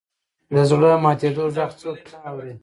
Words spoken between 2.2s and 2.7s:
اوري.